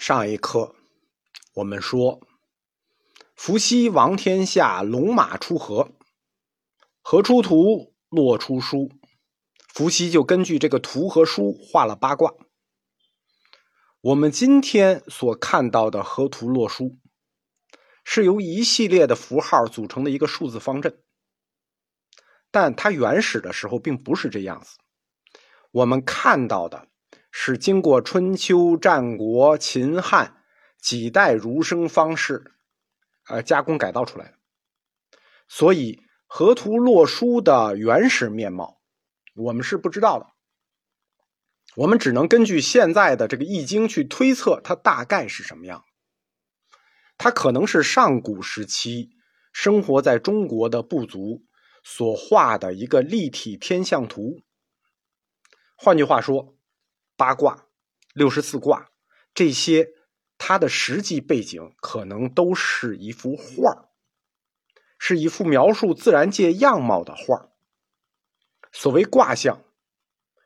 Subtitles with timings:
[0.00, 0.74] 上一课
[1.52, 2.26] 我们说，
[3.36, 5.92] 伏羲王天下，龙马出河，
[7.02, 8.90] 河出图，洛出书。
[9.68, 12.32] 伏羲就根据这个图和书画了八卦。
[14.00, 16.96] 我们今天所看到的河图洛书，
[18.02, 21.02] 是由一系列的符号组成的一个数字方阵，
[22.50, 24.78] 但它原始的时候并不是这样子。
[25.72, 26.88] 我们看到的。
[27.32, 30.42] 是经过春秋战国秦汉
[30.80, 32.52] 几代儒生方式，
[33.28, 34.34] 呃加工改造出来的。
[35.48, 38.80] 所以河图洛书的原始面貌，
[39.34, 40.26] 我们是不知道的。
[41.76, 45.84] 我们只能根据现在的这个易经去推测它大概是什么样。
[47.16, 49.10] 它可能是上古时期
[49.52, 51.44] 生活在中国的部族
[51.84, 54.42] 所画的一个立体天象图。
[55.76, 56.56] 换句话说。
[57.20, 57.66] 八卦、
[58.14, 58.88] 六十四卦，
[59.34, 59.90] 这些
[60.38, 63.90] 它的实际背景可能都是一幅画
[64.98, 67.50] 是一幅描述自然界样貌的画
[68.72, 69.62] 所谓卦象，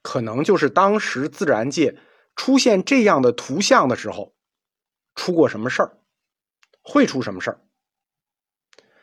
[0.00, 1.98] 可能就是当时自然界
[2.36, 4.34] 出现这样的图像的时候，
[5.14, 5.98] 出过什么事儿，
[6.80, 7.60] 会出什么事儿，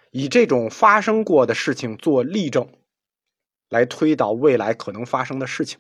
[0.10, 2.68] 以这种发生过的事情做例证，
[3.70, 5.80] 来推导未来可能发生的事情。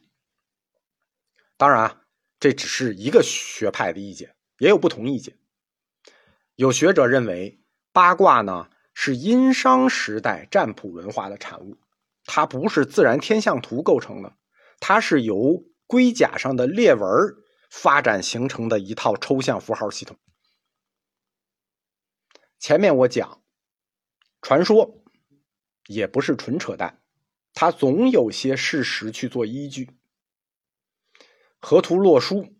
[1.59, 2.01] 当然啊，
[2.39, 5.37] 这只是一个学派的意见，也有不同意见。
[6.55, 7.59] 有学者认为，
[7.91, 11.77] 八卦呢是殷商时代占卜文化的产物，
[12.23, 14.37] 它不是自然天象图构成的，
[14.79, 17.09] 它是由龟甲上的裂纹
[17.69, 20.17] 发展形成的一套抽象符号系统。
[22.57, 23.43] 前面我讲，
[24.41, 25.03] 传说
[25.87, 27.01] 也不是纯扯淡，
[27.53, 29.98] 它总有些事实去做依据。
[31.61, 32.55] 河图洛书，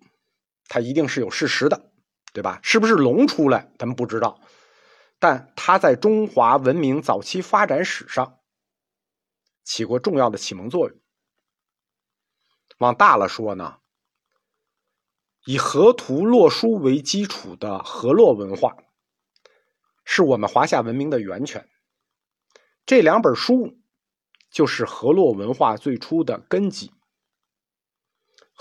[0.68, 1.92] 它一定是有事实的，
[2.34, 2.60] 对吧？
[2.62, 4.40] 是不是龙出来，咱们不知道，
[5.20, 8.40] 但它在中华文明早期发展史上
[9.64, 11.00] 起过重要的启蒙作用。
[12.78, 13.80] 往大了说呢，
[15.46, 18.78] 以河图洛书为基础的河洛文化，
[20.06, 21.68] 是我们华夏文明的源泉。
[22.86, 23.80] 这两本书
[24.52, 26.92] 就是河洛文化最初的根基。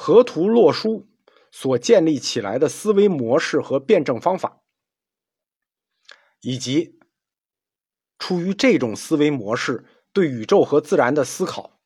[0.00, 1.08] 河图洛书
[1.50, 4.62] 所建立起来的思维模式和辩证方法，
[6.40, 7.00] 以及
[8.16, 11.80] 出于这种思维模式对宇宙和自然的思考，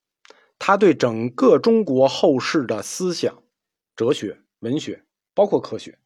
[0.58, 3.42] 他对整个中国后世的思想、
[3.96, 5.98] 哲学、文学，包括科学，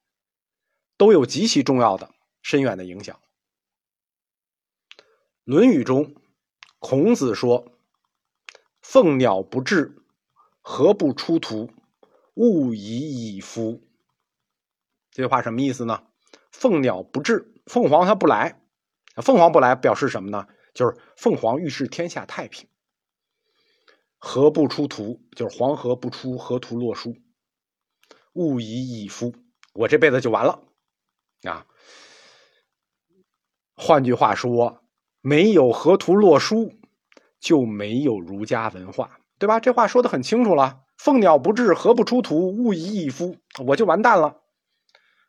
[0.97, 3.17] 都有极其重要的、深远的影响。
[5.43, 6.15] 《论语》中，
[6.79, 7.73] 孔子说
[8.81, 10.05] ：“凤鸟不至，
[10.61, 11.69] 何不出图？”
[12.37, 13.83] 勿以以夫，
[15.11, 16.07] 这句话什么意思呢？
[16.53, 18.61] 凤鸟不至，凤凰它不来，
[19.17, 20.47] 凤凰不来表示什么呢？
[20.75, 22.69] 就是凤凰预示天下太平。
[24.19, 27.17] 河不出图，就是黄河不出河图洛书。
[28.35, 29.35] 勿以以夫，
[29.73, 30.63] 我这辈子就完了
[31.45, 31.67] 啊！
[33.75, 34.85] 换句话说，
[35.23, 36.73] 没有河图洛书，
[37.41, 39.59] 就没有儒家文化，对吧？
[39.59, 40.83] 这话说的很清楚了。
[40.97, 42.57] 凤鸟不至，何不出图？
[42.57, 43.37] 勿以一夫，
[43.67, 44.43] 我就完蛋了。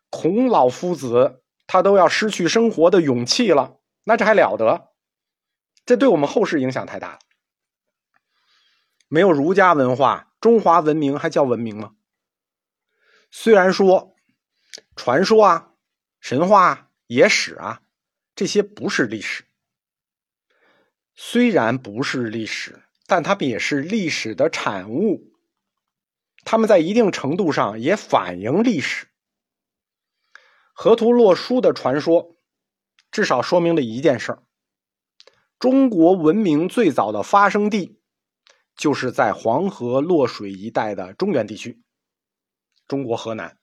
[0.09, 4.89] 孔老夫子他都要失去生活的勇气了，那这还了得？
[5.85, 7.19] 这对我们后世影响太大了。
[9.09, 11.95] 没有儒家文化，中华文明还叫文明吗？
[13.29, 14.15] 虽然说
[14.95, 15.73] 传说啊、
[16.19, 17.81] 神话、啊野史啊，
[18.35, 19.45] 这些不是历史，
[21.15, 25.36] 虽然不是历史，但它们也是历史的产物。
[26.49, 29.09] 他们在一定程度上也反映历史。
[30.71, 32.37] 河图洛书的传说，
[33.11, 34.43] 至少说明了一件事儿：
[35.59, 37.99] 中国文明最早的发生地，
[38.77, 41.83] 就是在黄河洛水一带的中原地区，
[42.87, 43.59] 中国河南。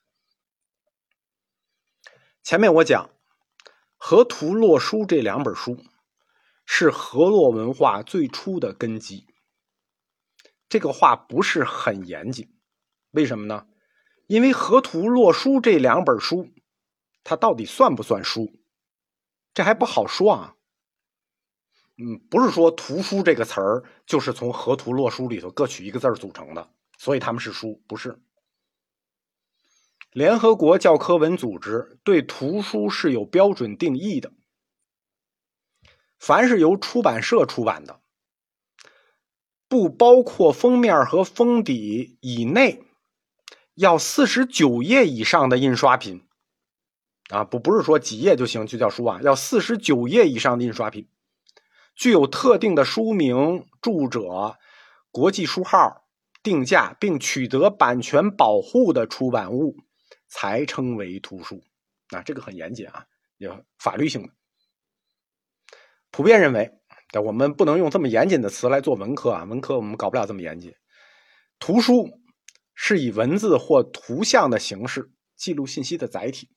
[2.43, 3.09] 前面我讲，
[3.97, 5.83] 河图洛书这两本书，
[6.67, 9.27] 是河洛文化最初的根基。
[10.69, 12.51] 这个话不是很严谨。
[13.15, 13.67] 为什么呢？
[14.27, 16.49] 因为《河图洛书》这两本书，
[17.23, 18.51] 它到底算不算书？
[19.53, 20.57] 这还不好说啊。
[21.97, 26.69] 嗯，不是说“图书”这个词儿就是从《河图洛书》里头各取一个字组成的，
[26.99, 28.21] 所以他们是书，不是。
[30.11, 34.33] 联合国教科文组织对图书是有标准定义的，
[36.19, 38.01] 凡是由出版社出版的，
[39.69, 42.83] 不包括封面和封底以内。
[43.75, 46.25] 要四十九页以上的印刷品
[47.31, 51.09] 啊，不不是说几页就行就叫书啊，要四十九页以上的印刷品，
[51.97, 54.57] 具有特定的书名、著者、
[55.11, 56.07] 国际书号、
[56.43, 59.77] 定价，并取得版权保护的出版物，
[60.29, 61.63] 才称为图书。
[62.11, 63.07] 啊，这个很严谨啊，
[63.39, 64.29] 有法律性的。
[66.11, 66.71] 普遍认为，
[67.11, 70.73] 但我们不能用这么严谨的词来做文科啊，文科我们搞不了这么严谨。
[71.59, 72.21] 图书
[72.87, 76.51] 是以文字或图像的形式记录信息的载体。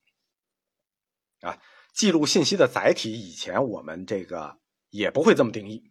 [1.39, 1.61] 啊，
[1.93, 4.59] 记录信息的载体，以前我们这个
[4.89, 5.89] 也不会这么定义。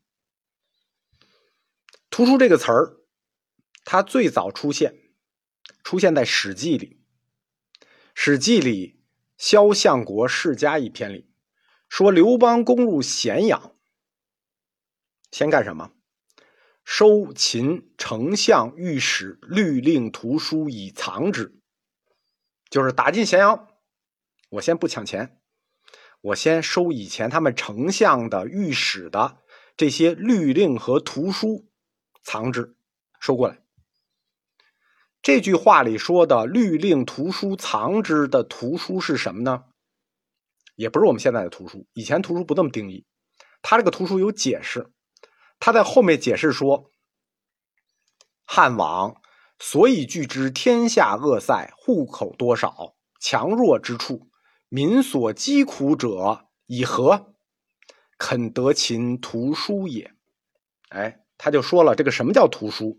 [2.11, 2.99] 图书这个词儿，
[3.87, 4.95] 它最早出现，
[5.83, 7.01] 出现在《史记》里，
[8.15, 8.89] 《史记》里
[9.39, 11.31] 《萧相国世家》一篇里，
[11.89, 13.75] 说刘邦攻入咸阳，
[15.31, 15.96] 先干什么？
[16.89, 21.59] 收秦丞相御史律令图书以藏之，
[22.71, 23.67] 就是打进咸阳。
[24.51, 25.41] 我先不抢钱，
[26.21, 29.39] 我先收以前他们丞相的御史的
[29.77, 31.69] 这些律令和图书，
[32.23, 32.77] 藏之，
[33.19, 33.59] 收过来。
[35.21, 39.65] 这句话里说的律令图书藏之的图书是什么呢？
[40.77, 43.05] 也不是我们现在的图书，以前图书不这么定义。
[43.61, 44.89] 他这个图书有解释，
[45.59, 46.91] 他在后面解释说，
[48.45, 49.21] 汉王
[49.59, 54.29] 所以据知天下恶塞，户口多少，强弱之处。
[54.69, 57.35] 民所疾苦者以何？
[58.19, 60.13] 肯得秦图书也。
[60.89, 62.99] 哎，他就说了，这个什么叫图书？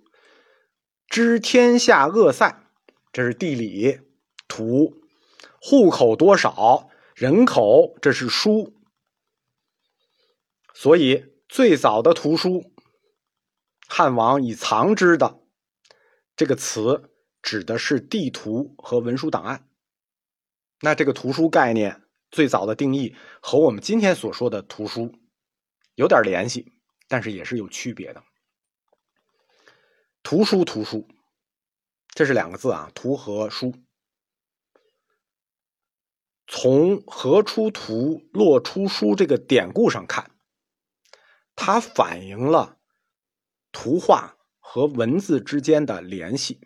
[1.07, 2.69] 知天下恶塞，
[3.11, 3.99] 这是地理
[4.47, 4.93] 图；
[5.61, 8.73] 户口多少人口，这是书。
[10.73, 12.73] 所以最早的图书，
[13.87, 15.39] 汉王以藏之的
[16.35, 17.09] 这个词，
[17.41, 19.69] 指的是地图和文书档案。
[20.81, 25.15] 那这个图书概念最早的定义和我们今天所说的图书
[25.95, 26.73] 有点联系，
[27.07, 28.23] 但是也是有区别的。
[30.21, 31.07] 图书，图书，
[32.09, 33.73] 这是两个字啊，图和书。
[36.45, 40.31] 从“何出图，落出书”这个典故上看，
[41.57, 42.79] 它反映了
[43.73, 46.61] 图画和文字之间的联系，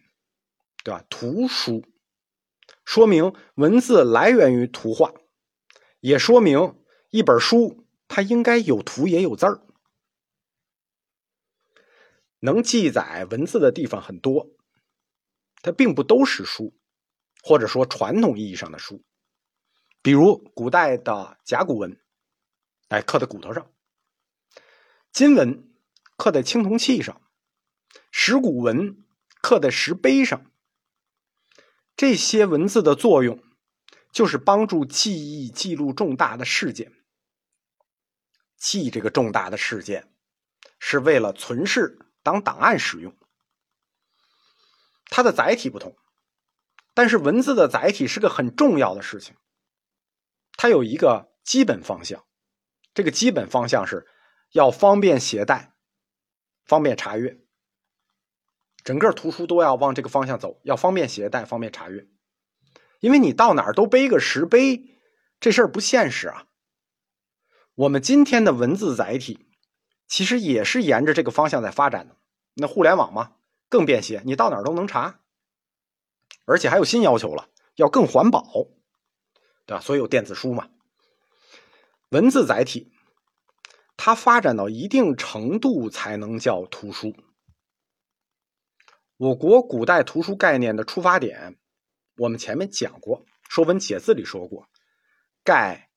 [0.84, 1.04] 对吧？
[1.10, 1.84] 图书。
[2.86, 5.14] 说明文字来源于图画，
[6.02, 9.66] 也说明一本书它应该有图也有字儿。
[12.40, 14.50] 能记载文字的地方很多，
[15.62, 16.78] 它并不都是书，
[17.42, 19.04] 或者说传统意义上的书。
[20.02, 21.98] 比如古代的甲骨文，
[22.90, 23.64] 哎，刻在骨头上；
[25.12, 25.69] 金文
[26.18, 27.22] 刻在青铜器上；
[28.12, 29.04] 石鼓文
[29.42, 30.52] 刻在石碑上。
[31.96, 33.44] 这些文字的作用，
[34.12, 36.94] 就是帮助记忆记录重大的事件。
[38.58, 40.13] 记这个重大的事件，
[40.80, 43.18] 是为了存世当档案使用。
[45.08, 45.98] 它的载体不同，
[46.94, 49.36] 但是文字的载体是个很重要的事情。
[50.54, 52.25] 它有一个基本方向，
[52.94, 54.08] 这个基本方向是
[54.51, 55.74] 要方便携带，
[56.65, 57.39] 方便查阅。
[58.83, 62.07] 整个图书都要往这个方向走，要方便携带，方便查阅。
[63.00, 64.98] 因为你到哪儿都背个石碑，
[65.39, 66.48] 这事儿不现实啊。
[67.75, 69.48] 我们今天的文字载体，
[70.08, 72.17] 其实也是沿着这个方向在发展的。
[72.55, 73.36] 那互联网嘛，
[73.70, 75.22] 更便携，你到哪儿都能查。
[76.46, 78.43] 而且还有新要求了，要更环保，
[79.65, 79.81] 对吧？
[79.81, 80.70] 所以有电子书嘛。
[82.10, 82.91] 文字载体，
[84.03, 87.15] 它发展到一定程度才能叫图书。
[89.15, 91.60] 我国古代图书概念的出发点，
[92.17, 94.67] 我们前面讲过，《说文解字》里说过
[95.46, 95.91] ：“盖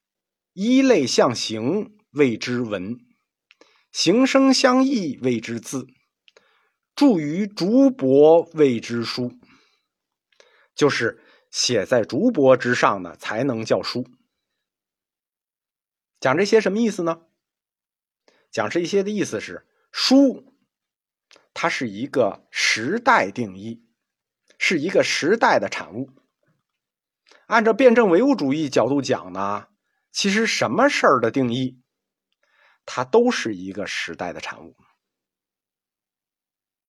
[0.53, 2.99] 一类象形谓之文，
[3.91, 5.87] 形声相异谓之字，
[6.95, 9.33] 著于竹帛谓之书。”
[10.77, 14.07] 就是写在竹帛之上的才能叫书。
[16.21, 17.23] 讲这些什么意思呢？
[18.55, 20.55] 讲这一些的意思是书。
[21.53, 23.85] 它是一个时代定义，
[24.59, 26.11] 是一个时代的产物。
[27.47, 29.67] 按照辩证唯物主义角度讲呢，
[30.13, 31.81] 其实什么事儿的定义，
[32.87, 34.77] 它都是一个时代的产物。